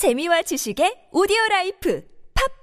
재미와 0.00 0.40
지식의 0.40 1.10
오디오 1.12 1.36
life 1.50 2.00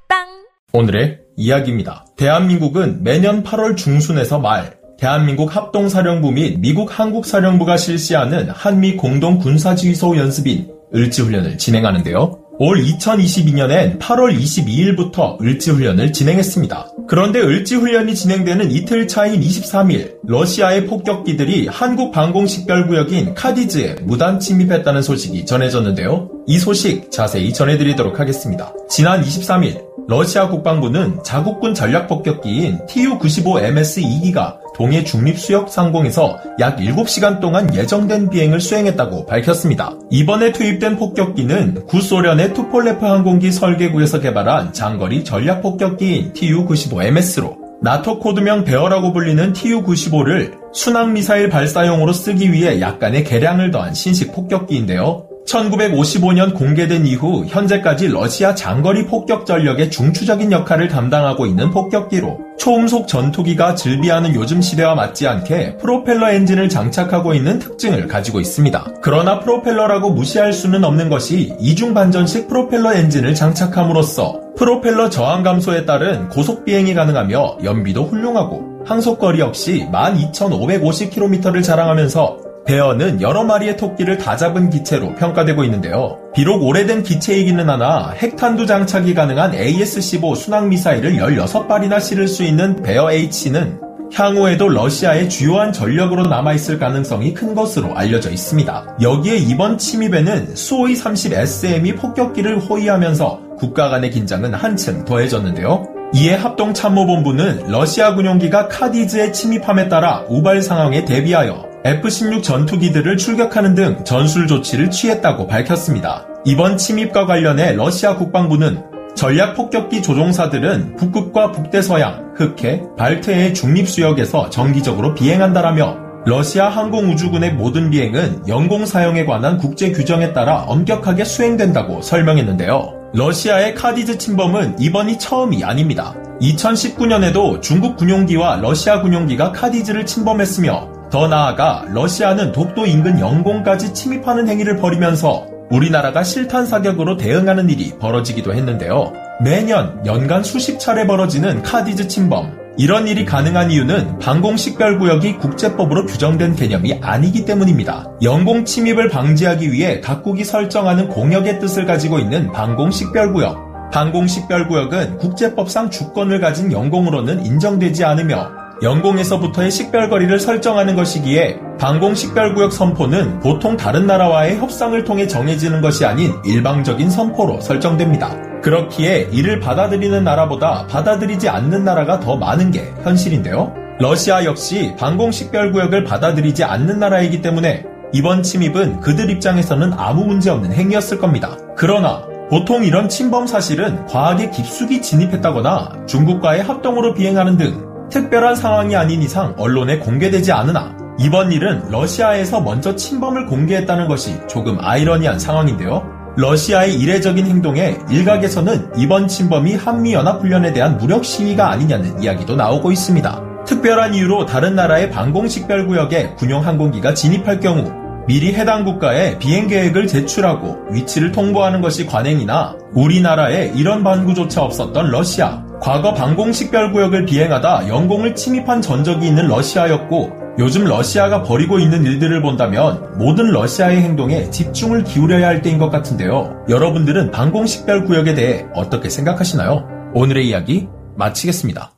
팟빵 0.07 0.25
오늘의 0.73 1.19
이야기입니다. 1.35 2.07
대한민국은 2.17 3.03
매년 3.03 3.43
8월 3.43 3.77
중순에서 3.77 4.39
말 4.39 4.79
대한민국 4.97 5.55
합동사령부 5.55 6.31
및 6.31 6.57
미국 6.59 6.99
한국사령부가 6.99 7.77
실시하는 7.77 8.49
한미 8.49 8.97
공동 8.97 9.37
군사지휘소 9.37 10.17
연습인 10.17 10.67
을지훈련을 10.95 11.59
진행하는데요. 11.59 12.39
올 12.57 12.81
2022년엔 12.81 13.99
8월 13.99 14.35
22일부터 14.35 15.39
을지훈련을 15.39 16.13
진행했습니다. 16.13 16.87
그런데 17.07 17.39
을지훈련이 17.39 18.13
진행되는 18.15 18.69
이틀 18.69 19.07
차인 19.07 19.39
23일, 19.39 20.17
러시아의 20.23 20.87
폭격기들이 20.87 21.67
한국 21.67 22.11
방공식별구역인 22.11 23.33
KADIZ에 23.33 23.95
무단 24.03 24.39
침입했다는 24.39 25.01
소식이 25.01 25.45
전해졌는데요. 25.45 26.29
이 26.47 26.59
소식 26.59 27.09
자세히 27.09 27.53
전해드리도록 27.53 28.19
하겠습니다. 28.19 28.73
지난 28.89 29.21
23일, 29.21 29.85
러시아 30.09 30.49
국방부는 30.49 31.23
자국군 31.23 31.73
전략폭격기인 31.73 32.85
Tu-95MS 32.87 34.03
2기가 34.03 34.66
동해 34.77 35.03
중립수역 35.03 35.69
상공에서 35.69 36.39
약 36.59 36.77
7시간 36.77 37.39
동안 37.39 37.73
예정된 37.73 38.29
비행을 38.29 38.61
수행했다고 38.61 39.25
밝혔습니다. 39.25 39.93
이번에 40.11 40.51
투입된 40.51 40.97
폭격기는 40.97 41.87
구소련의 41.87 42.53
투폴레프 42.53 43.03
항공기 43.03 43.51
설계구에서 43.51 44.19
개발한 44.19 44.73
장거리 44.73 45.23
전략폭격기인 45.23 46.33
Tu-95MS로 46.33 47.57
나토 47.81 48.19
코드명 48.19 48.65
베어라고 48.65 49.13
불리는 49.13 49.53
Tu-95를 49.53 50.57
순항미사일 50.73 51.49
발사용으로 51.49 52.13
쓰기 52.13 52.51
위해 52.51 52.79
약간의 52.79 53.23
개량을 53.23 53.71
더한 53.71 53.95
신식 53.95 54.31
폭격기인데요. 54.31 55.26
1955년 55.47 56.53
공개된 56.53 57.07
이후 57.07 57.45
현재까지 57.47 58.09
러시아 58.09 58.53
장거리 58.53 59.05
폭격 59.05 59.45
전력의 59.45 59.89
중추적인 59.89 60.51
역할을 60.51 60.89
담당하고 60.89 61.45
있는 61.45 61.71
폭격기로 61.71 62.39
초음속 62.57 63.07
전투기가 63.07 63.75
즐비하는 63.75 64.35
요즘 64.35 64.61
시대와 64.61 64.95
맞지 64.95 65.27
않게 65.27 65.77
프로펠러 65.77 66.31
엔진을 66.31 66.69
장착하고 66.69 67.33
있는 67.33 67.59
특징을 67.59 68.07
가지고 68.07 68.41
있습니다. 68.41 68.85
그러나 69.01 69.39
프로펠러라고 69.39 70.09
무시할 70.09 70.51
수는 70.51 70.83
없는 70.83 71.09
것이 71.09 71.53
이중 71.59 71.93
반전식 71.93 72.47
프로펠러 72.49 72.93
엔진을 72.93 73.35
장착함으로써 73.35 74.41
프로펠러 74.57 75.09
저항 75.09 75.43
감소에 75.43 75.85
따른 75.85 76.27
고속 76.29 76.65
비행이 76.65 76.93
가능하며 76.93 77.59
연비도 77.63 78.05
훌륭하고 78.05 78.83
항속거리 78.85 79.39
역시 79.39 79.87
12,550km를 79.91 81.63
자랑하면서 81.63 82.46
베어는 82.67 83.21
여러 83.21 83.43
마리의 83.45 83.77
토끼를 83.77 84.17
다 84.17 84.35
잡은 84.35 84.69
기체로 84.69 85.15
평가되고 85.15 85.63
있는데요. 85.63 86.19
비록 86.35 86.61
오래된 86.61 87.01
기체이기는 87.01 87.69
하나 87.69 88.11
핵탄두 88.11 88.65
장착이 88.67 89.13
가능한 89.13 89.53
AS-15 89.53 90.35
순항 90.35 90.69
미사일을 90.69 91.13
16발이나 91.13 92.01
실을 92.01 92.27
수 92.27 92.43
있는 92.43 92.75
베어 92.83 93.09
H는 93.11 93.79
향후에도 94.13 94.67
러시아의 94.69 95.29
주요한 95.29 95.71
전력으로 95.71 96.27
남아있을 96.27 96.77
가능성이 96.77 97.33
큰 97.33 97.55
것으로 97.55 97.95
알려져 97.95 98.29
있습니다. 98.29 98.97
여기에 99.01 99.37
이번 99.37 99.77
침입에는 99.77 100.55
수호이 100.55 100.93
30SM이 100.93 101.97
폭격기를 101.97 102.59
호위하면서 102.59 103.41
국가 103.57 103.89
간의 103.89 104.11
긴장은 104.11 104.53
한층 104.53 105.03
더해졌는데요. 105.05 105.85
이에 106.13 106.35
합동참모본부는 106.35 107.69
러시아 107.69 108.15
군용기가 108.15 108.69
카디즈에 108.69 109.31
침입함에 109.33 109.89
따라 109.89 110.23
우발 110.29 110.61
상황에 110.61 111.03
대비하여 111.03 111.65
F-16 111.87 112.43
전투기들을 112.43 113.15
출격하는 113.15 113.73
등 113.73 114.03
전술 114.03 114.45
조치를 114.45 114.91
취했다고 114.91 115.47
밝혔습니다. 115.47 116.25
이번 116.43 116.75
침입과 116.77 117.25
관련해 117.25 117.75
러시아 117.75 118.17
국방부는 118.17 118.83
전략 119.15 119.55
폭격기 119.55 120.01
조종사들은 120.01 120.97
북극과 120.97 121.53
북대서양, 121.53 122.33
흑해, 122.35 122.83
발트해의 122.97 123.53
중립수역에서 123.53 124.49
정기적으로 124.49 125.13
비행한다라며 125.13 125.97
러시아 126.25 126.67
항공우주군의 126.67 127.53
모든 127.53 127.89
비행은 127.89 128.49
영공 128.49 128.85
사용에 128.85 129.23
관한 129.23 129.57
국제 129.57 129.93
규정에 129.93 130.33
따라 130.33 130.63
엄격하게 130.63 131.23
수행된다고 131.23 132.01
설명했는데요. 132.01 133.11
러시아의 133.13 133.75
카디즈 133.75 134.17
침범은 134.17 134.75
이번이 134.77 135.17
처음이 135.19 135.63
아닙니다. 135.63 136.13
2019년에도 136.41 137.61
중국 137.61 137.95
군용기와 137.95 138.57
러시아 138.57 139.01
군용기가 139.01 139.53
카디즈를 139.53 140.05
침범했으며 140.05 140.96
더 141.09 141.27
나아가 141.27 141.85
러시아는 141.87 142.51
독도 142.51 142.85
인근 142.85 143.19
영공까지 143.19 143.93
침입하는 143.93 144.47
행위를 144.47 144.77
벌이면서 144.77 145.45
우리나라가 145.69 146.23
실탄 146.23 146.65
사격으로 146.65 147.17
대응하는 147.17 147.69
일이 147.69 147.93
벌어지기도 147.97 148.53
했는데요. 148.53 149.13
매년 149.41 150.01
연간 150.05 150.43
수십 150.43 150.79
차례 150.79 151.07
벌어지는 151.07 151.61
카디즈 151.61 152.07
침범. 152.07 152.57
이런 152.79 153.07
일이 153.07 153.25
가능한 153.25 153.71
이유는 153.71 154.19
방공식별구역이 154.19 155.37
국제법으로 155.37 156.05
규정된 156.05 156.55
개념이 156.55 156.99
아니기 157.01 157.43
때문입니다. 157.43 158.05
영공 158.21 158.65
침입을 158.65 159.09
방지하기 159.09 159.71
위해 159.71 159.99
각국이 159.99 160.43
설정하는 160.43 161.09
공역의 161.09 161.59
뜻을 161.59 161.85
가지고 161.85 162.19
있는 162.19 162.51
방공식별구역. 162.51 163.91
방공식별구역은 163.91 165.17
국제법상 165.17 165.89
주권을 165.89 166.39
가진 166.39 166.71
영공으로는 166.71 167.45
인정되지 167.45 168.03
않으며 168.03 168.51
영공에서부터의 168.81 169.71
식별거리를 169.71 170.39
설정하는 170.39 170.95
것이기에 170.95 171.59
방공 171.79 172.15
식별구역 172.15 172.71
선포는 172.71 173.39
보통 173.39 173.75
다른 173.75 174.05
나라와의 174.05 174.57
협상을 174.57 175.03
통해 175.03 175.27
정해지는 175.27 175.81
것이 175.81 176.05
아닌 176.05 176.33
일방적인 176.45 177.09
선포로 177.09 177.59
설정됩니다. 177.59 178.35
그렇기에 178.61 179.29
이를 179.31 179.59
받아들이는 179.59 180.23
나라보다 180.23 180.87
받아들이지 180.87 181.49
않는 181.49 181.83
나라가 181.83 182.19
더 182.19 182.35
많은 182.35 182.71
게 182.71 182.93
현실인데요. 183.03 183.73
러시아 183.99 184.45
역시 184.45 184.93
방공 184.99 185.31
식별구역을 185.31 186.03
받아들이지 186.03 186.63
않는 186.63 186.99
나라이기 186.99 187.41
때문에 187.41 187.85
이번 188.13 188.43
침입은 188.43 189.01
그들 189.01 189.29
입장에서는 189.29 189.93
아무 189.93 190.25
문제 190.25 190.49
없는 190.49 190.71
행위였을 190.71 191.17
겁니다. 191.17 191.57
그러나 191.75 192.23
보통 192.49 192.83
이런 192.85 193.09
침범 193.09 193.45
사실은 193.45 194.05
과학에 194.05 194.49
깊숙이 194.51 195.01
진입했다거나 195.01 196.05
중국과의 196.05 196.63
합동으로 196.63 197.13
비행하는 197.13 197.57
등 197.57 197.86
특별한 198.09 198.55
상황이 198.55 198.95
아닌 198.95 199.21
이상 199.21 199.53
언론에 199.57 199.99
공개되지 199.99 200.51
않으나 200.51 200.95
이번 201.19 201.51
일은 201.51 201.89
러시아에서 201.89 202.61
먼저 202.61 202.95
침범을 202.95 203.47
공개했다는 203.47 204.07
것이 204.07 204.39
조금 204.47 204.77
아이러니한 204.79 205.39
상황인데요. 205.39 206.03
러시아의 206.37 206.93
이례적인 206.95 207.45
행동에 207.45 207.97
일각에서는 208.09 208.91
이번 208.95 209.27
침범이 209.27 209.75
한미연합훈련에 209.75 210.71
대한 210.71 210.97
무력 210.97 211.25
시위가 211.25 211.71
아니냐는 211.71 212.21
이야기도 212.21 212.55
나오고 212.55 212.91
있습니다. 212.91 213.41
특별한 213.65 214.13
이유로 214.13 214.45
다른 214.45 214.75
나라의 214.75 215.09
방공식별구역에 215.09 216.35
군용 216.35 216.65
항공기가 216.65 217.13
진입할 217.15 217.59
경우 217.59 217.91
미리 218.27 218.53
해당 218.53 218.83
국가에 218.83 219.39
비행 219.39 219.67
계획을 219.67 220.05
제출하고 220.05 220.87
위치를 220.91 221.31
통보하는 221.31 221.79
것이 221.79 222.05
관행이나 222.05 222.75
우리나라에 222.93 223.71
이런 223.73 224.03
반구조차 224.03 224.63
없었던 224.63 225.09
러시아, 225.11 225.65
과거 225.79 226.13
방공식별구역을 226.13 227.25
비행하다 227.25 227.87
영공을 227.87 228.35
침입한 228.35 228.81
전적이 228.81 229.27
있는 229.27 229.47
러시아였고 229.47 230.47
요즘 230.59 230.83
러시아가 230.85 231.43
벌이고 231.43 231.79
있는 231.79 232.03
일들을 232.03 232.41
본다면 232.41 233.17
모든 233.17 233.51
러시아의 233.51 234.01
행동에 234.01 234.49
집중을 234.49 235.03
기울여야 235.03 235.47
할 235.47 235.61
때인 235.61 235.77
것 235.77 235.89
같은데요. 235.89 236.65
여러분들은 236.67 237.31
방공식별 237.31 238.05
구역에 238.05 238.33
대해 238.33 238.65
어떻게 238.73 239.07
생각하시나요? 239.07 239.87
오늘의 240.13 240.47
이야기 240.47 240.87
마치겠습니다. 241.15 241.96